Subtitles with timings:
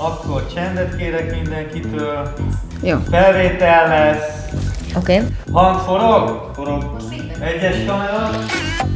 [0.00, 2.32] Akkor csendet kérek mindenkitől.
[2.82, 2.98] Jó.
[3.10, 4.48] Felvétel lesz.
[4.96, 5.14] Oké.
[5.14, 5.28] Okay.
[5.52, 6.50] Hang forog?
[6.54, 6.96] Forog.
[7.40, 8.30] Egyes kamera.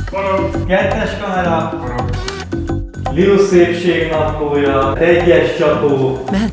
[0.07, 0.67] Forog.
[0.67, 1.73] Kettes kamera.
[1.83, 2.11] Forog.
[3.11, 4.97] Liu szépség naplója.
[4.97, 6.19] Egyes csapó.
[6.31, 6.53] Mehet.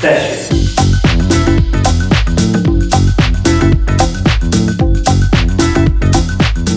[0.00, 0.51] Tessék.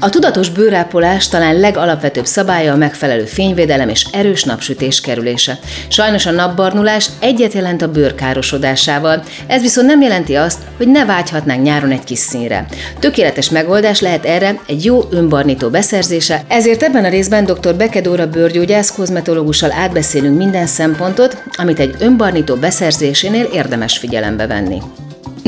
[0.00, 5.58] A tudatos bőrápolás talán legalapvetőbb szabálya a megfelelő fényvédelem és erős napsütés kerülése.
[5.88, 11.04] Sajnos a napbarnulás egyet jelent a bőr károsodásával, ez viszont nem jelenti azt, hogy ne
[11.04, 12.66] vágyhatnánk nyáron egy kis színre.
[12.98, 17.74] Tökéletes megoldás lehet erre egy jó önbarnító beszerzése, ezért ebben a részben dr.
[17.74, 24.78] Bekedóra bőrgyógyász kozmetológussal átbeszélünk minden szempontot, amit egy önbarnító beszerzésénél érdemes figyelembe venni.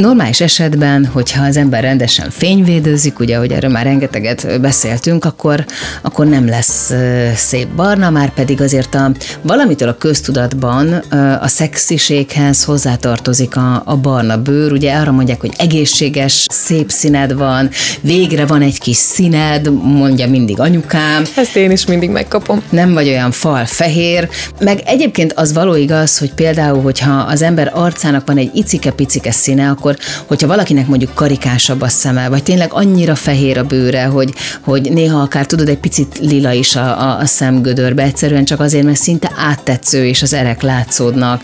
[0.00, 5.64] Normális esetben, hogyha az ember rendesen fényvédőzik, ugye, hogy erről már rengeteget beszéltünk, akkor,
[6.02, 6.92] akkor nem lesz
[7.34, 9.10] szép barna, már pedig azért a,
[9.42, 10.92] valamitől a köztudatban
[11.40, 14.72] a szexiséghez hozzátartozik a, a barna bőr.
[14.72, 20.60] Ugye arra mondják, hogy egészséges, szép színed van, végre van egy kis színed, mondja mindig
[20.60, 21.24] anyukám.
[21.36, 22.62] Ezt én is mindig megkapom.
[22.70, 24.28] Nem vagy olyan fal fehér.
[24.60, 29.68] Meg egyébként az való igaz, hogy például, hogyha az ember arcának van egy icike-picike színe,
[29.68, 34.32] akkor akkor, hogyha valakinek mondjuk karikásabb a szeme, vagy tényleg annyira fehér a bőre, hogy,
[34.60, 38.84] hogy néha akár tudod, egy picit lila is a, a, a szemgödörbe, egyszerűen csak azért,
[38.84, 41.42] mert szinte áttetsző, és az erek látszódnak,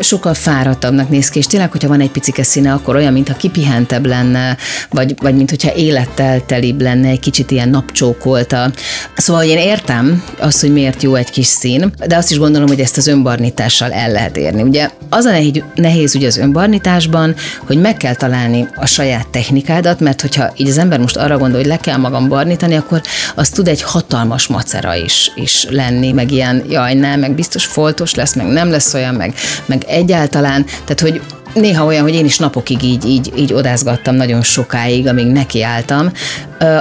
[0.00, 4.06] sokkal fáradtabbnak néz ki, és tényleg, hogyha van egy picike színe, akkor olyan, mintha kipihentebb
[4.06, 4.56] lenne,
[4.90, 8.70] vagy, vagy mint hogyha élettel telibb lenne, egy kicsit ilyen napcsókolta.
[9.16, 12.80] Szóval én értem azt, hogy miért jó egy kis szín, de azt is gondolom, hogy
[12.80, 14.62] ezt az önbarnítással el lehet érni.
[14.62, 17.34] Ugye az a nehéz, nehéz ugye az önbarnításban,
[17.66, 21.58] hogy meg kell találni a saját technikádat, mert hogyha így az ember most arra gondol,
[21.58, 23.02] hogy le kell magam barnítani, akkor
[23.34, 28.14] az tud egy hatalmas macera is, is lenni, meg ilyen, jaj, nem, meg biztos foltos
[28.14, 29.34] lesz, meg nem lesz olyan, meg,
[29.66, 31.20] meg egyáltalán, tehát hogy
[31.54, 36.12] néha olyan, hogy én is napokig így, így, így odázgattam nagyon sokáig, amíg nekiálltam,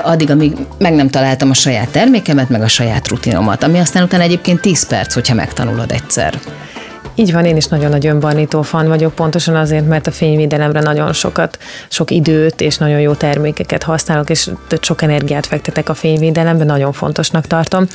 [0.04, 4.24] addig, amíg meg nem találtam a saját termékemet, meg a saját rutinomat, ami aztán utána
[4.24, 6.40] egyébként 10 perc, hogyha megtanulod egyszer.
[7.16, 11.14] Így van, én is nagyon nagy önbarnító fan vagyok, pontosan azért, mert a fényvédelemre nagyon
[11.14, 11.58] sokat,
[11.90, 14.50] sok időt és nagyon jó termékeket használok, és
[14.82, 17.88] sok energiát fektetek a fényvédelembe, nagyon fontosnak tartom.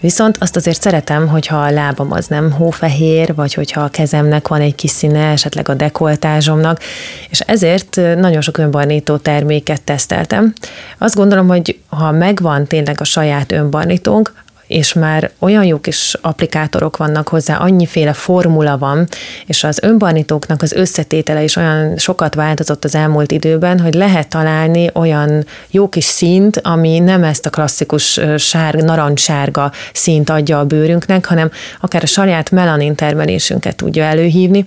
[0.00, 4.60] Viszont azt azért szeretem, hogyha a lábam az nem hófehér, vagy hogyha a kezemnek van
[4.60, 6.80] egy kis színe, esetleg a dekoltázsomnak,
[7.30, 10.52] és ezért nagyon sok önbarnító terméket teszteltem.
[10.98, 14.32] Azt gondolom, hogy ha megvan tényleg a saját önbarnítónk,
[14.68, 19.08] és már olyan jó kis applikátorok vannak hozzá, annyiféle formula van,
[19.46, 24.90] és az önbarnítóknak az összetétele is olyan sokat változott az elmúlt időben, hogy lehet találni
[24.94, 31.26] olyan jó kis színt, ami nem ezt a klasszikus sár, narancssárga színt adja a bőrünknek,
[31.26, 31.50] hanem
[31.80, 34.64] akár a saját melanin termelésünket tudja előhívni,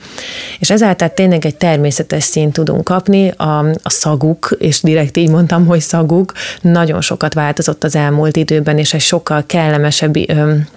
[0.60, 5.66] és ezáltal tényleg egy természetes színt tudunk kapni, a, a szaguk, és direkt így mondtam,
[5.66, 10.70] hogy szaguk, nagyon sokat változott az elmúlt időben, és egy sokkal kellemes kellemesebb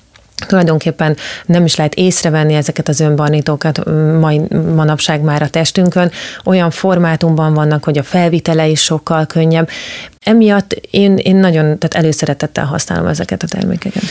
[0.47, 1.17] tulajdonképpen
[1.47, 3.85] nem is lehet észrevenni ezeket az önbarnítókat
[4.21, 4.41] mai,
[4.75, 6.11] manapság már a testünkön.
[6.45, 9.69] Olyan formátumban vannak, hogy a felvitele is sokkal könnyebb.
[10.21, 14.03] Emiatt én, én nagyon tehát előszeretettel használom ezeket a termékeket.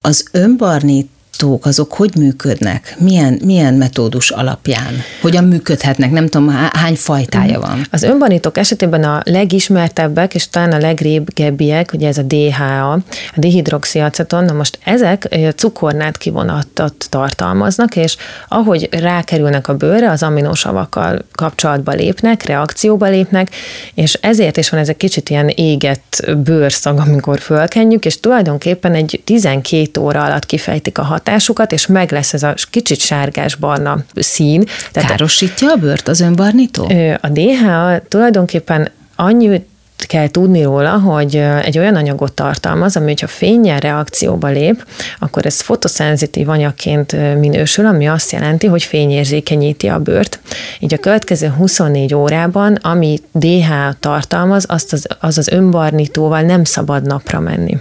[0.00, 2.96] Az önbarnít gyártók azok hogy működnek?
[2.98, 4.92] Milyen, milyen metódus alapján?
[5.20, 6.10] Hogyan működhetnek?
[6.10, 7.86] Nem tudom, hány fajtája van?
[7.90, 13.02] Az önbanítók esetében a legismertebbek, és talán a legrégebbiek, ugye ez a DHA, a
[13.36, 18.16] dihidroxiaceton, na most ezek cukornát kivonatot tartalmaznak, és
[18.48, 23.50] ahogy rákerülnek a bőrre, az aminosavakkal kapcsolatba lépnek, reakcióba lépnek,
[23.94, 29.20] és ezért is van ez egy kicsit ilyen égett bőrszag, amikor fölkenjük, és tulajdonképpen egy
[29.24, 34.64] 12 óra alatt kifejtik a hatást, hatásukat, és meg lesz ez a kicsit sárgás-barna szín.
[34.92, 36.92] Tehát Károsítja a bőrt az önbarnító?
[37.20, 39.64] A DHA tulajdonképpen annyi
[40.06, 44.86] kell tudni róla, hogy egy olyan anyagot tartalmaz, ami, hogyha fényjel reakcióba lép,
[45.18, 50.40] akkor ez fotoszenzitív anyagként minősül, ami azt jelenti, hogy fényérzékenyíti a bőrt.
[50.78, 53.70] Így a következő 24 órában, ami DH
[54.00, 57.76] tartalmaz, azt az, az az önbarnítóval nem szabad napra menni.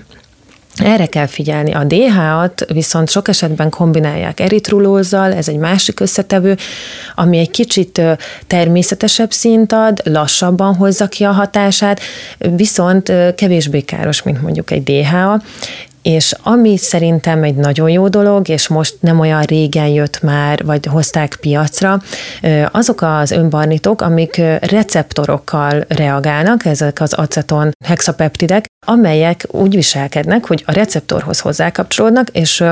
[0.76, 1.74] Erre kell figyelni.
[1.74, 6.58] A DHA-t viszont sok esetben kombinálják eritrulózzal, ez egy másik összetevő,
[7.16, 8.02] ami egy kicsit
[8.48, 12.00] természetesebb szint ad, lassabban hozza ki a hatását,
[12.38, 15.42] viszont kevésbé káros, mint mondjuk egy DHA,
[16.02, 20.86] és ami szerintem egy nagyon jó dolog, és most nem olyan régen jött már, vagy
[20.86, 22.02] hozták piacra,
[22.72, 30.72] azok az önbarnitok, amik receptorokkal reagálnak, ezek az aceton hexapeptidek, amelyek úgy viselkednek, hogy a
[30.72, 32.64] receptorhoz hozzákapcsolódnak, és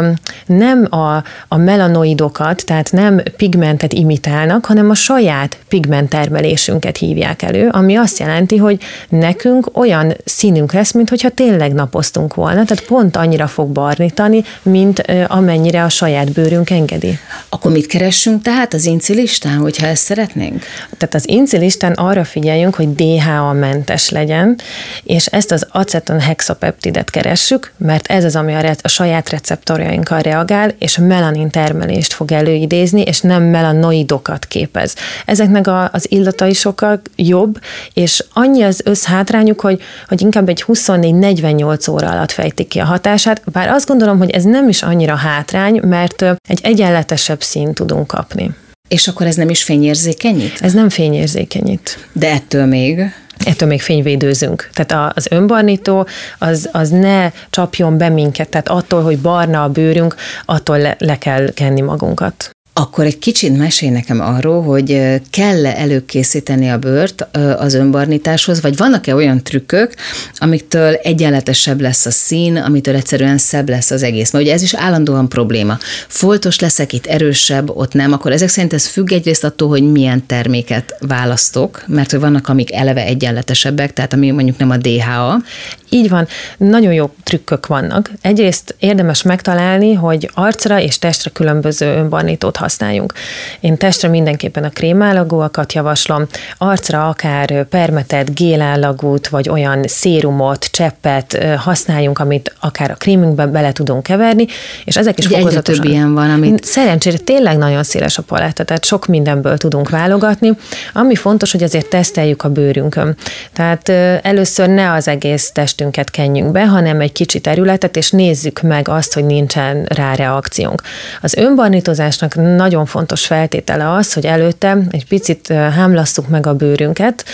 [0.46, 7.96] nem a, a melanoidokat, tehát nem pigmentet imitálnak, hanem a saját pigmenttermelésünket hívják elő, ami
[7.96, 13.70] azt jelenti, hogy nekünk olyan színünk lesz, mintha tényleg napoztunk volna, tehát pont annyira fog
[13.70, 17.20] barnítani, mint amennyire a saját bőrünk engedi.
[17.50, 20.64] Akkor mit keressünk tehát az incilistán, hogyha ezt szeretnénk?
[20.98, 24.58] Tehát az incilistán arra figyeljünk, hogy DHA-mentes legyen,
[25.04, 30.20] és ezt az aceton hexapeptidet keressük, mert ez az, ami a, re- a saját receptorjainkkal
[30.20, 34.96] reagál, és melanin termelést fog előidézni, és nem melanoidokat képez.
[35.26, 37.60] Ezeknek a, az illatai sokkal jobb,
[37.94, 43.52] és annyi az összhátrányuk, hogy, hogy inkább egy 24-48 óra alatt fejtik ki a hatását,
[43.52, 48.52] bár azt gondolom, hogy ez nem is annyira hátrány, mert egy egyenletesebb színt tudunk kapni.
[48.88, 50.58] És akkor ez nem is fényérzékenyít?
[50.62, 52.08] Ez nem fényérzékenyít.
[52.14, 53.14] De ettől még
[53.46, 54.70] ettől még fényvédőzünk.
[54.74, 56.08] Tehát az önbarnító
[56.38, 60.16] az, az ne csapjon be minket, tehát attól, hogy barna a bőrünk,
[60.46, 62.50] attól le, le kell kenni magunkat.
[62.80, 67.28] Akkor egy kicsit mesél nekem arról, hogy kell-e előkészíteni a bőrt
[67.58, 69.94] az önbarnításhoz, vagy vannak-e olyan trükkök,
[70.36, 74.32] amiktől egyenletesebb lesz a szín, amitől egyszerűen szebb lesz az egész.
[74.32, 75.78] Mert ugye ez is állandóan probléma.
[76.08, 80.26] Foltos leszek, itt erősebb, ott nem, akkor ezek szerint ez függ egyrészt attól, hogy milyen
[80.26, 85.42] terméket választok, mert hogy vannak, amik eleve egyenletesebbek, tehát ami mondjuk nem a DHA.
[85.90, 86.28] Így van,
[86.58, 88.12] nagyon jó trükkök vannak.
[88.22, 93.14] Egyrészt érdemes megtalálni, hogy arcra és testre különböző önbarnítót használjunk.
[93.60, 96.28] Én testre mindenképpen a krémállagúakat javaslom,
[96.58, 104.04] arcra akár permetet, gélállagút, vagy olyan szérumot, cseppet használjunk, amit akár a krémünkbe bele tudunk
[104.04, 104.46] keverni,
[104.86, 105.84] és ezek is Ugye fokozatosan.
[105.84, 106.64] több ilyen van, amit...
[106.64, 110.52] Szerencsére tényleg nagyon széles a paletta, tehát sok mindenből tudunk válogatni.
[110.94, 113.16] Ami fontos, hogy azért teszteljük a bőrünkön.
[113.54, 113.90] Tehát
[114.26, 119.14] először ne az egész testünket kenjünk be, hanem egy kicsi területet, és nézzük meg azt,
[119.14, 120.82] hogy nincsen rá reakciónk.
[121.22, 127.26] Az önbarnítozásnak nagyon fontos feltétele az, hogy előtte egy picit hámlasztuk meg a bőrünket,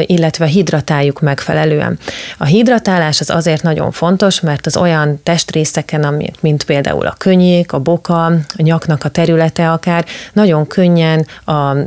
[0.00, 1.98] illetve hidratáljuk megfelelően.
[2.38, 7.78] A hidratálás az azért nagyon fontos, mert az olyan testrészeken, mint például a könnyék, a
[7.78, 11.26] boka, a nyaknak a területe akár, nagyon könnyen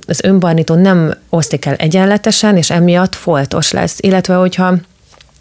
[0.07, 3.98] az önbarnító nem osztik el egyenletesen, és emiatt foltos lesz.
[4.00, 4.74] Illetve, hogyha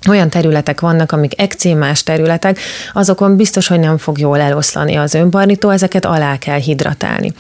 [0.09, 2.59] olyan területek vannak, amik ekcémás területek,
[2.93, 7.33] azokon biztos, hogy nem fog jól eloszlani az önbarnító, ezeket alá kell hidratálni.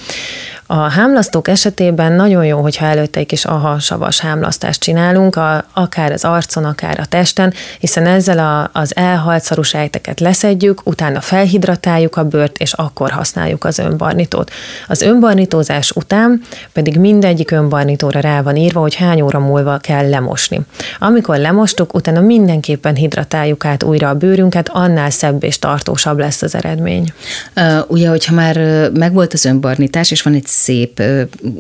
[0.69, 6.25] A hámlasztók esetében nagyon jó, hogyha előtte egy kis aha-savas hámlasztást csinálunk, a, akár az
[6.25, 12.59] arcon, akár a testen, hiszen ezzel a, az elhalt szarusejteket leszedjük, utána felhidratáljuk a bőrt,
[12.59, 14.51] és akkor használjuk az önbarnitót.
[14.89, 16.41] Az önbarnitózás után
[16.73, 20.61] pedig mindegyik önbarnitóra rá van írva, hogy hány óra múlva kell lemosni.
[20.99, 26.55] Amikor lemostuk, utána mindenképpen hidratáljuk át újra a bőrünket, annál szebb és tartósabb lesz az
[26.55, 27.13] eredmény.
[27.57, 28.57] Uh, ugye, hogyha már
[28.93, 31.03] megvolt az önbarnítás, és van egy szép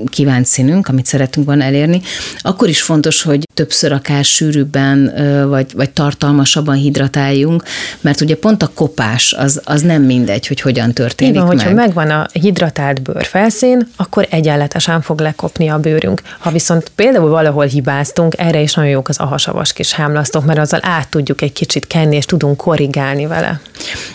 [0.06, 2.00] kívánt színünk, amit szeretünk volna elérni,
[2.38, 5.12] akkor is fontos, hogy többször akár sűrűbben
[5.48, 7.62] vagy, vagy tartalmasabban hidratáljunk,
[8.00, 11.56] mert ugye pont a kopás az, az nem mindegy, hogy hogyan történik Igen, meg.
[11.56, 16.22] hogyha megvan a hidratált bőrfelszín, akkor egyenletesen fog lekopni a bőrünk.
[16.38, 20.80] Ha viszont például valahol hibáztunk, erre is nagyon jók az ahasavas kis hámlasztók, mert azzal
[20.82, 23.60] át tudjuk egy kicsit kenni, és tudunk korrigálni vele.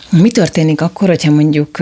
[0.10, 1.77] Mi történik akkor, hogyha mondjuk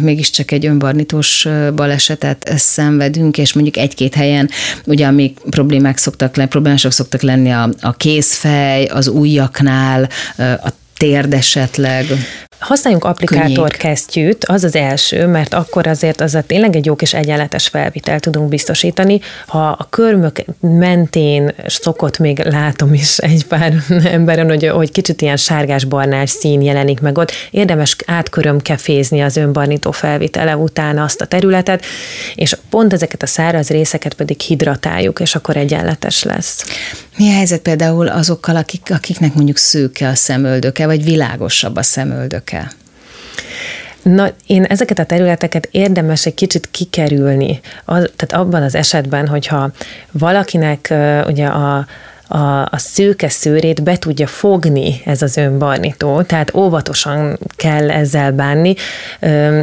[0.00, 4.48] mégiscsak egy önbarnítós balesetet szenvedünk, és mondjuk egy-két helyen,
[4.86, 10.68] ugye amik problémák szoktak lenni, problémások szoktak lenni a, a kézfej, az ujjaknál, a
[10.98, 12.06] térd esetleg.
[12.58, 17.14] Használjunk applikátor kesztyűt, az az első, mert akkor azért az a tényleg egy jó kis
[17.14, 19.20] egyenletes felvitel tudunk biztosítani.
[19.46, 23.74] Ha a körmök mentén szokott, még látom is egy pár
[24.04, 30.56] emberen, hogy, hogy kicsit ilyen sárgás-barnás szín jelenik meg ott, érdemes átkörömkefézni az önbarnító felvitele
[30.56, 31.84] után azt a területet,
[32.34, 36.64] és pont ezeket a száraz részeket pedig hidratáljuk, és akkor egyenletes lesz.
[37.18, 42.70] Mi a helyzet például azokkal, akik, akiknek mondjuk szőke a szemöldöke, vagy világosabb a szemöldöke?
[44.02, 47.60] Na, én ezeket a területeket érdemes egy kicsit kikerülni.
[47.84, 49.70] Az, tehát abban az esetben, hogyha
[50.12, 50.94] valakinek
[51.26, 51.86] ugye a
[52.28, 58.74] a, a szőke szőrét be tudja fogni ez az önbarnító, tehát óvatosan kell ezzel bánni.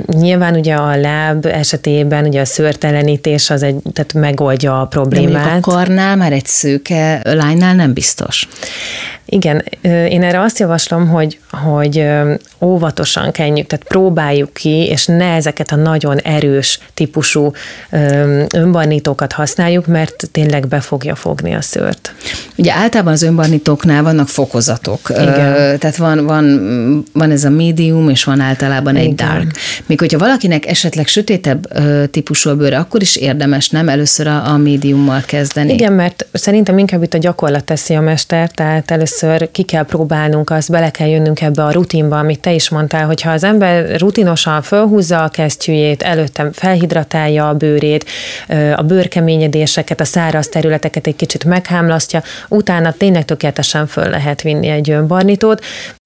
[0.06, 5.46] Nyilván ugye a láb esetében ugye a szőrtelenítés az egy, tehát megoldja a problémát.
[5.46, 8.48] De a karnál már egy szőke lánynál nem biztos.
[9.28, 12.08] Igen, én erre azt javaslom, hogy, hogy
[12.62, 17.52] óvatosan kenjük, tehát próbáljuk ki, és ne ezeket a nagyon erős típusú
[18.54, 22.14] önbarnítókat használjuk, mert tényleg be fogja fogni a szőrt.
[22.58, 25.00] Ugye általában az önbarnítóknál vannak fokozatok.
[25.10, 25.80] Igen.
[25.80, 29.16] Tehát van, van, van ez a medium, és van általában egy Igen.
[29.16, 29.52] dark.
[29.86, 31.68] Még hogyha valakinek esetleg sötétebb
[32.12, 35.74] típusú a bőre, akkor is érdemes nem először a, a médiummal kezdeni.
[35.74, 40.50] Igen, mert szerintem inkább itt a gyakorlat teszi a mester, tehát először ki kell próbálnunk
[40.50, 44.62] azt, bele kell jönnünk ebbe a rutinba, amit te is mondtál, hogyha az ember rutinosan
[44.62, 48.06] fölhúzza a kesztyűjét, előtte felhidratálja a bőrét,
[48.76, 54.90] a bőrkeményedéseket, a száraz területeket egy kicsit meghámlasztja, utána tényleg tökéletesen föl lehet vinni egy
[54.90, 55.64] önbarnitót,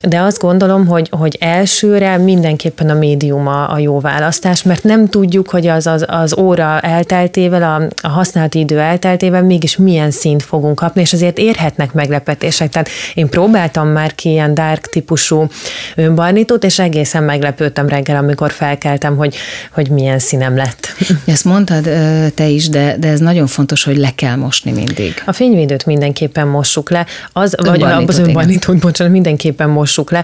[0.08, 5.08] de azt gondolom, hogy, hogy elsőre mindenképpen a médium a, a jó választás, mert nem
[5.08, 10.44] tudjuk, hogy az, az, az óra elteltével, a, a használati idő elteltével mégis milyen szint
[10.44, 12.70] fogunk kapni, és azért érhetnek meglepetések.
[12.70, 15.48] Tehát én próbáltam már ki ilyen dark típusú
[15.96, 19.36] önbarnitót, és egészen meglepődtem reggel, amikor felkeltem, hogy,
[19.72, 20.88] hogy milyen színem lett.
[21.26, 21.90] Ezt mondtad
[22.36, 25.24] te is, de, de ez nagyon fontos, hogy le kell mosni mindig.
[25.26, 25.86] A fényvédőt
[26.30, 30.24] mindenképpen mossuk le, az, vagy az önbarnitót, bocsánat, mindenképpen mossuk le.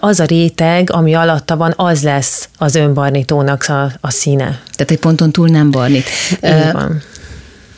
[0.00, 4.60] Az a réteg, ami alatta van, az lesz az önbarnitónak a, a színe.
[4.74, 6.08] Tehát egy ponton túl nem barnít.
[6.30, 7.02] Így van.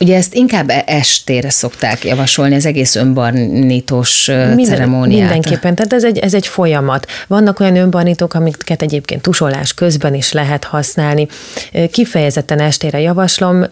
[0.00, 5.30] Ugye ezt inkább e- estére szokták javasolni, az egész önbarnítós Minden, ceremóniát.
[5.30, 7.06] Mindenképpen, tehát ez egy, ez egy folyamat.
[7.26, 11.26] Vannak olyan önbarnítók, amiket egyébként tusolás közben is lehet használni.
[11.90, 13.64] Kifejezetten estére javaslom,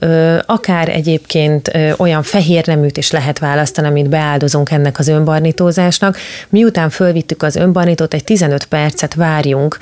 [0.47, 6.17] akár egyébként olyan fehér neműt is lehet választani, amit beáldozunk ennek az önbarnítózásnak.
[6.49, 9.79] Miután fölvittük az önbarnítót, egy 15 percet várjunk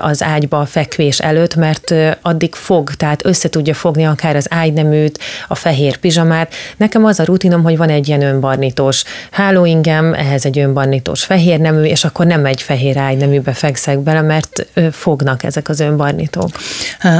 [0.00, 5.18] az ágyba a fekvés előtt, mert addig fog, tehát össze tudja fogni akár az ágyneműt,
[5.48, 6.54] a fehér pizsamát.
[6.76, 11.82] Nekem az a rutinom, hogy van egy ilyen önbarnítós hálóingem, ehhez egy önbarnítós fehér nemű,
[11.82, 16.50] és akkor nem egy fehér ágyneműbe fekszek bele, mert fognak ezek az önbarnítók.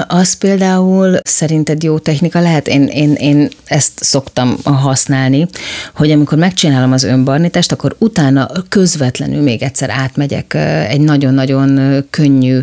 [0.06, 2.68] Az például szerinted jó technika lehet?
[2.68, 5.46] Én, én, én ezt szoktam használni,
[5.94, 10.54] hogy amikor megcsinálom az önbarnítást, akkor utána közvetlenül még egyszer átmegyek
[10.88, 12.60] egy nagyon-nagyon könnyű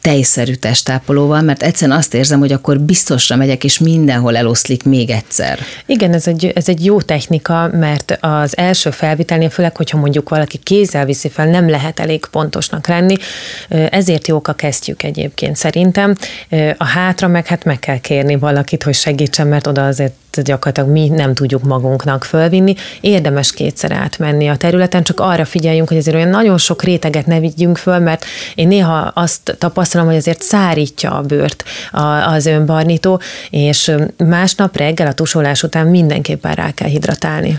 [0.00, 5.58] tejszerű testápolóval, mert egyszerűen azt érzem, hogy akkor biztosra megyek, és mindenhol eloszlik még egyszer.
[5.86, 10.58] Igen, ez egy, ez egy jó technika, mert az első felvitelnél, főleg, hogyha mondjuk valaki
[10.58, 13.16] kézzel viszi fel, nem lehet elég pontosnak lenni,
[13.68, 16.14] ezért jók a kesztyűk egyébként szerintem.
[16.76, 21.08] A hátra meg hát meg kell kérni valakit, hogy segítsen, mert oda azért gyakorlatilag mi
[21.08, 22.74] nem tudjuk magunknak fölvinni.
[23.00, 27.40] Érdemes kétszer átmenni a területen, csak arra figyeljünk, hogy azért olyan nagyon sok réteget ne
[27.40, 31.64] vigyünk föl, mert én néha azt tapasztalom, hogy azért szárítja a bőrt
[32.26, 37.58] az önbarnító, és másnap reggel a tusolás után mindenképpen rá kell hidratálni.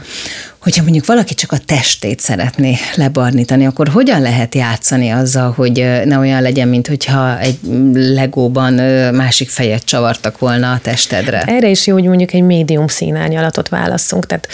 [0.63, 6.17] Hogyha mondjuk valaki csak a testét szeretné lebarnítani, akkor hogyan lehet játszani azzal, hogy ne
[6.17, 7.57] olyan legyen, mint hogyha egy
[7.93, 8.73] legóban
[9.13, 11.41] másik fejet csavartak volna a testedre?
[11.41, 14.47] Erre is jó, hogy mondjuk egy médium színárnyalatot válasszunk, tehát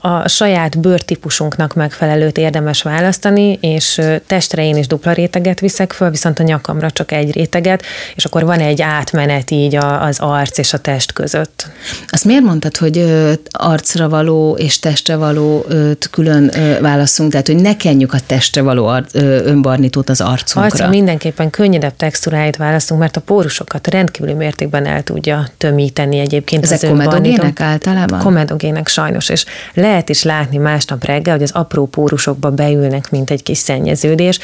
[0.00, 6.38] a saját bőrtípusunknak megfelelőt érdemes választani, és testre én is dupla réteget viszek föl, viszont
[6.38, 7.82] a nyakamra csak egy réteget,
[8.14, 11.66] és akkor van egy átmenet így az arc és a test között.
[12.08, 13.04] Azt miért mondtad, hogy
[13.50, 15.66] arcra való és testre való való
[16.10, 20.62] külön válaszunk, tehát hogy ne kenjük a testre való önbarnítót az arcunkra.
[20.62, 26.82] Arcra mindenképpen könnyedebb textúráit választunk, mert a pórusokat rendkívüli mértékben el tudja tömíteni egyébként Ezek
[26.82, 28.18] az komedogének általában?
[28.18, 29.44] Komedogének sajnos, és
[29.74, 34.38] lehet is látni másnap reggel, hogy az apró pórusokba beülnek, mint egy kis szennyeződés,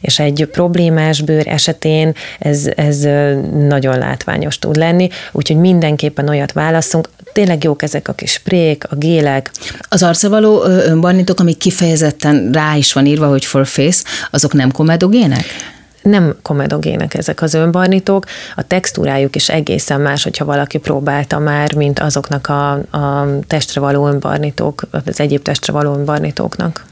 [0.00, 3.00] és egy problémás bőr esetén ez, ez
[3.68, 7.08] nagyon látványos tud lenni, úgyhogy mindenképpen olyat válaszunk.
[7.32, 9.50] Tényleg jók ezek a kis sprék, a gélek.
[9.88, 14.70] Az arca való önbarnítók, amik kifejezetten rá is van írva, hogy for face, azok nem
[14.70, 15.44] komedogének?
[16.04, 18.24] Nem komedogének ezek az önbarnítók,
[18.56, 24.08] a textúrájuk is egészen más, hogyha valaki próbálta már, mint azoknak a, a testre való
[24.08, 26.84] önbarnítók, az egyéb testre való önbarnítóknak.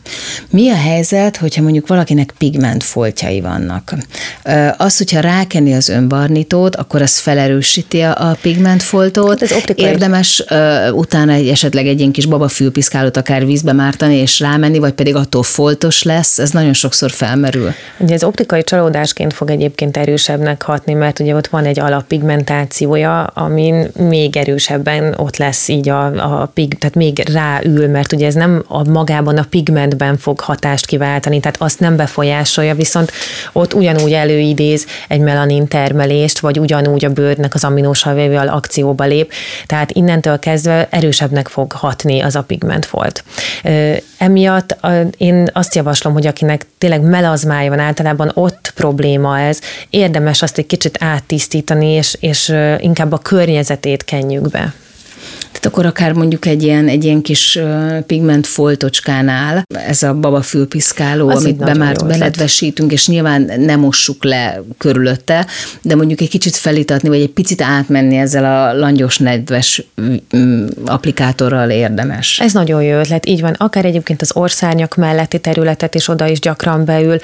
[0.50, 3.94] Mi a helyzet, hogyha mondjuk valakinek pigmentfoltjai vannak?
[4.76, 9.42] Az, hogyha rákenni az önbarnitót, akkor az felerősíti a pigmentfoltot.
[9.42, 9.84] Ez optikai.
[9.84, 10.44] Érdemes
[10.92, 15.42] utána egy, esetleg egy ilyen kis babafülpiszkálót akár vízbe mártani és rámenni, vagy pedig attól
[15.42, 17.72] foltos lesz, ez nagyon sokszor felmerül.
[17.98, 18.62] Ugye ez optikai
[19.02, 25.36] csalódásként fog egyébként erősebbnek hatni, mert ugye ott van egy alappigmentációja, amin még erősebben ott
[25.36, 26.04] lesz így a,
[26.42, 30.86] a pig, tehát még ráül, mert ugye ez nem a magában a pigmentben fog hatást
[30.86, 33.12] kiváltani, tehát azt nem befolyásolja, viszont
[33.52, 39.32] ott ugyanúgy előidéz egy melanin termelést, vagy ugyanúgy a bőrnek az aminósavével akcióba lép,
[39.66, 43.24] tehát innentől kezdve erősebbnek fog hatni az a pigmentfolt.
[44.22, 44.76] Emiatt
[45.16, 49.60] én azt javaslom, hogy akinek tényleg melazmája van, általában ott probléma ez,
[49.90, 54.74] érdemes azt egy kicsit áttisztítani, és, és inkább a környezetét kenjük be.
[55.62, 57.58] Tehát akkor akár mondjuk egy ilyen, egy ilyen kis
[58.06, 64.62] pigment foltocskánál, ez a babafülpiszkáló, Az amit be már beledvesítünk, és nyilván nem mossuk le
[64.78, 65.46] körülötte,
[65.82, 69.82] de mondjuk egy kicsit felítatni, vagy egy picit átmenni ezzel a langyos nedves
[70.84, 72.40] applikátorral érdemes.
[72.40, 73.54] Ez nagyon jó ötlet, így van.
[73.58, 77.18] Akár egyébként az orszárnyak melletti területet is oda is gyakran beül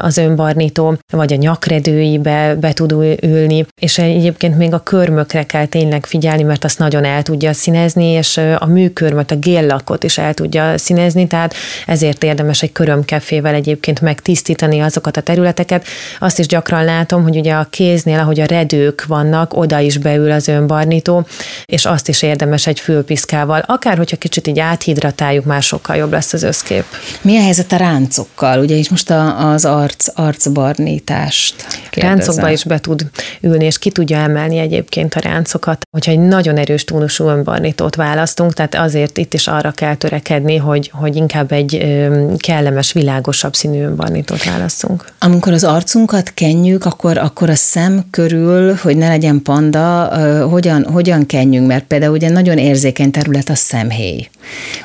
[0.00, 6.06] az önbarnító, vagy a nyakredőibe be tud ülni, és egyébként még a körmökre kell tényleg
[6.06, 10.78] figyelni, mert azt nagyon el tudja színezni, és a műkörmöt, a géllakot is el tudja
[10.78, 11.54] színezni, tehát
[11.86, 15.86] ezért érdemes egy körömkefével egyébként megtisztítani azokat a területeket.
[16.18, 20.30] Azt is gyakran látom, hogy ugye a kéznél, ahogy a redők vannak, oda is beül
[20.30, 21.26] az önbarnító,
[21.66, 26.32] és azt is érdemes egy fülpiszkával, akár hogyha kicsit így áthidratáljuk, már sokkal jobb lesz
[26.32, 26.84] az összkép.
[27.22, 28.58] Mi a helyzet a ráncokkal?
[28.58, 31.54] Ugye is most a, az arc, arcbarnítást
[31.90, 32.16] kérdezem.
[32.16, 33.06] Ráncokba is be tud
[33.40, 35.82] ülni, és ki tudja emelni egyébként a ráncokat.
[35.90, 40.90] Hogyha egy nagyon erős tónusú önbarnítót választunk, tehát azért itt is arra kell törekedni, hogy,
[40.94, 41.98] hogy inkább egy
[42.36, 45.04] kellemes, világosabb színű önbarnítót választunk.
[45.18, 50.04] Amikor az arcunkat kenjük, akkor, akkor a szem körül, hogy ne legyen panda,
[50.48, 54.28] hogyan, hogyan kenjünk, mert például ugye nagyon érzékeny terület a szemhéj.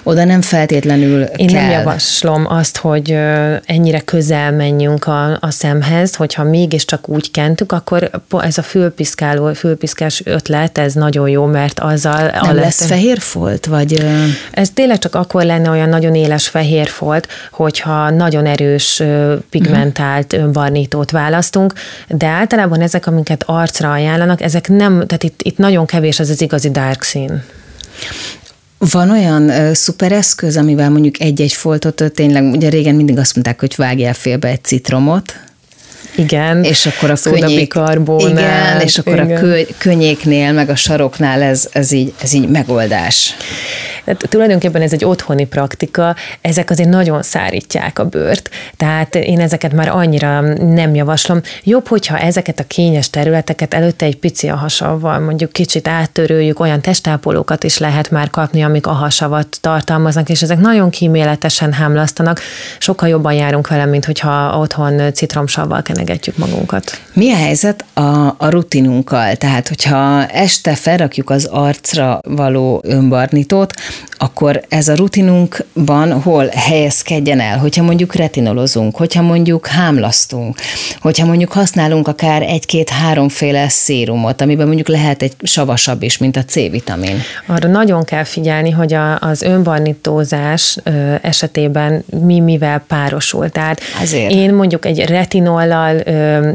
[0.03, 1.61] Oda nem feltétlenül Én kell.
[1.61, 3.17] nem javaslom azt, hogy
[3.65, 8.09] ennyire közel menjünk a, a szemhez, hogyha mégiscsak úgy kentük, akkor
[8.41, 13.65] ez a fülpiszkáló, fülpiszkás ötlet, ez nagyon jó, mert azzal nem lesz fehér folt?
[13.65, 14.05] Vagy...
[14.51, 19.03] Ez tényleg csak akkor lenne olyan nagyon éles fehér folt, hogyha nagyon erős
[19.49, 20.51] pigmentált uh-huh.
[20.51, 21.73] barnítót választunk,
[22.07, 26.41] de általában ezek, amiket arcra ajánlanak, ezek nem, tehát itt, itt nagyon kevés az az
[26.41, 27.43] igazi dark szín.
[28.77, 33.59] Van olyan uh, szuper eszköz, amivel mondjuk egy-egy foltot, tényleg ugye régen mindig azt mondták,
[33.59, 35.39] hogy vágjál félbe egy citromot,
[36.17, 36.63] igen.
[36.63, 37.73] És akkor a könnyék,
[38.17, 39.37] igen, és akkor igen.
[39.37, 43.35] a kö, könnyéknél, meg a saroknál ez, ez, így, ez így megoldás.
[44.07, 49.73] Tehát tulajdonképpen ez egy otthoni praktika, ezek azért nagyon szárítják a bőrt, tehát én ezeket
[49.73, 50.41] már annyira
[50.73, 51.41] nem javaslom.
[51.63, 56.81] Jobb, hogyha ezeket a kényes területeket előtte egy pici a hasavval, mondjuk kicsit áttörőjük, olyan
[56.81, 62.41] testápolókat is lehet már kapni, amik a hasavat tartalmaznak, és ezek nagyon kíméletesen hámlasztanak.
[62.79, 67.01] Sokkal jobban járunk vele, mint hogyha otthon citromsavval kenegetjük magunkat.
[67.13, 69.35] Mi a helyzet a, a rutinunkkal?
[69.35, 73.73] Tehát, hogyha este felrakjuk az arcra való önbarnitót,
[74.17, 80.55] akkor ez a rutinunkban hol helyezkedjen el, hogyha mondjuk retinolozunk, hogyha mondjuk hámlasztunk,
[80.99, 87.21] hogyha mondjuk használunk akár egy-két-háromféle szérumot, amiben mondjuk lehet egy savasabb is, mint a C-vitamin.
[87.45, 90.77] Arra nagyon kell figyelni, hogy a, az önbarnitózás
[91.21, 93.49] esetében mi mivel párosul.
[93.49, 94.31] Tehát Azért.
[94.31, 95.96] én mondjuk egy retinollal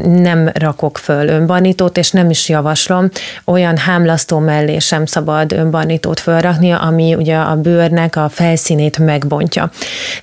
[0.05, 3.09] nem rakok föl önbarnitót, és nem is javaslom,
[3.45, 9.71] olyan hámlasztó mellé sem szabad önbarnitót fölrakni, ami ugye a bőrnek a felszínét megbontja.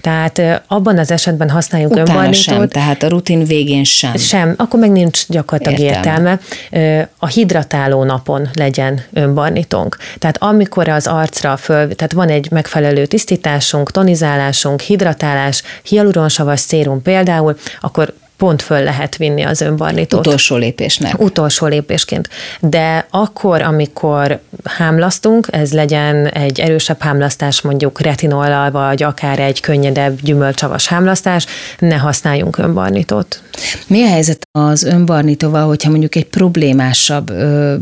[0.00, 2.42] Tehát abban az esetben használjuk Utána önbarnítót.
[2.42, 4.16] sem, tehát a rutin végén sem.
[4.16, 6.38] Sem, akkor meg nincs gyakorlatilag értelme.
[6.70, 7.08] értelme.
[7.18, 9.96] A hidratáló napon legyen önbarnítónk.
[10.18, 17.56] Tehát amikor az arcra föl, tehát van egy megfelelő tisztításunk, tonizálásunk, hidratálás, hialuronsavas szérum például,
[17.80, 20.26] akkor pont föl lehet vinni az önbarnítót.
[20.26, 21.20] Utolsó lépésnek.
[21.20, 22.28] Utolsó lépésként.
[22.60, 30.18] De akkor, amikor hámlasztunk, ez legyen egy erősebb hámlasztás, mondjuk retinollal, vagy akár egy könnyedebb
[30.22, 31.46] gyümölcsavas hámlasztás,
[31.78, 33.42] ne használjunk önbarnítót.
[33.86, 37.32] Mi a helyzet az önbarnítóval, hogyha mondjuk egy problémásabb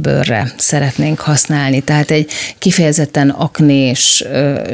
[0.00, 4.24] bőrre szeretnénk használni, tehát egy kifejezetten aknés,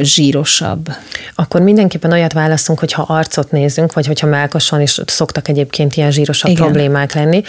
[0.00, 0.88] zsírosabb?
[1.34, 6.50] Akkor mindenképpen olyat választunk, hogyha arcot nézünk, vagy hogyha melkoson is szoktak egyébként ilyen zsírosabb
[6.50, 6.62] Igen.
[6.62, 7.42] problémák lenni,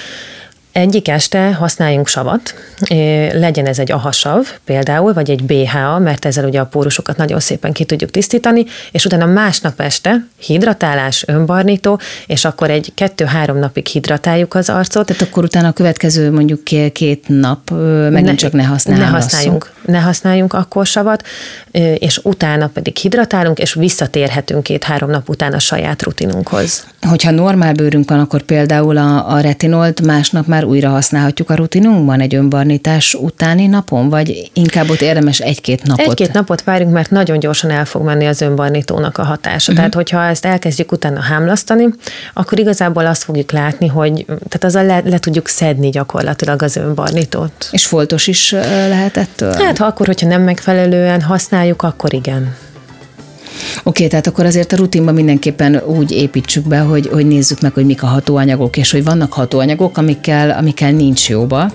[0.75, 2.53] Egyik este használjunk savat,
[3.33, 7.73] legyen ez egy ahasav például, vagy egy BHA, mert ezzel ugye a pórusokat nagyon szépen
[7.73, 14.53] ki tudjuk tisztítani, és utána másnap este hidratálás, önbarnító, és akkor egy kettő-három napig hidratáljuk
[14.53, 15.05] az arcot.
[15.05, 17.69] Tehát akkor utána a következő mondjuk két nap
[18.09, 19.09] megint ne, csak ne használjunk.
[19.09, 21.23] Ne használjunk, ne használjunk akkor savat,
[21.95, 26.87] és utána pedig hidratálunk, és visszatérhetünk két-három nap után a saját rutinunkhoz.
[27.01, 32.19] Hogyha normál bőrünk van, akkor például a, a retinolt másnap már újra használhatjuk a rutinunkban
[32.19, 36.07] egy önbarnítás utáni napon, vagy inkább ott érdemes egy-két napot?
[36.07, 39.71] Egy-két napot várjunk, mert nagyon gyorsan el fog menni az önbarnítónak a hatása.
[39.71, 39.75] Uh-huh.
[39.75, 41.89] Tehát, hogyha ezt elkezdjük utána hámlasztani,
[42.33, 47.67] akkor igazából azt fogjuk látni, hogy tehát azzal le, le tudjuk szedni gyakorlatilag az önbarnítót.
[47.71, 48.51] És foltos is
[48.87, 49.53] lehet ettől?
[49.53, 52.55] Hát, ha akkor, hogyha nem megfelelően használjuk, akkor igen.
[53.83, 57.85] Oké, tehát akkor azért a rutinban mindenképpen úgy építsük be, hogy, hogy nézzük meg, hogy
[57.85, 61.71] mik a hatóanyagok, és hogy vannak hatóanyagok, amikkel, amikkel nincs jóba.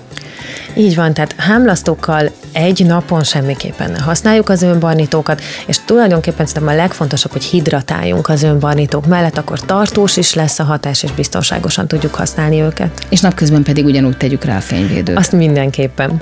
[0.75, 6.77] Így van, tehát hámlasztókkal egy napon semmiképpen ne használjuk az önbarnítókat, és tulajdonképpen szerintem a
[6.77, 12.15] legfontosabb, hogy hidratáljunk az önbarnítók mellett, akkor tartós is lesz a hatás, és biztonságosan tudjuk
[12.15, 13.05] használni őket.
[13.09, 15.17] És napközben pedig ugyanúgy tegyük rá a fényvédőt.
[15.17, 16.21] Azt mindenképpen.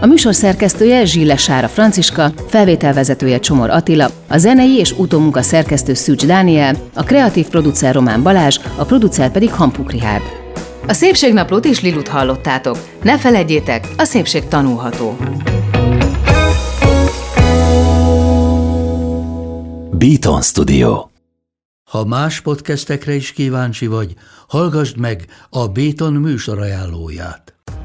[0.00, 6.26] A műsor szerkesztője Zsille Sára Franciska, felvételvezetője Csomor Attila, a zenei és utómunka szerkesztő Szűcs
[6.26, 10.22] Dániel, a kreatív producer Román Balázs, a producer pedig Hampuk Rihárd.
[10.86, 12.76] A Szépségnaplót is Lilut hallottátok.
[13.02, 15.16] Ne felejtjétek, a szépség tanulható.
[19.90, 21.06] Beaton Studio
[21.90, 24.14] Ha más podcastekre is kíváncsi vagy,
[24.48, 27.57] hallgassd meg a Béton műsor ajánlóját.